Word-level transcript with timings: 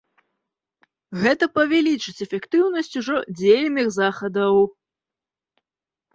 Гэта 1.23 1.47
павялічыць 1.57 2.15
эфектыўнасць 2.27 2.91
ужо 3.01 3.15
дзейных 3.41 3.87
захадаў. 4.01 4.55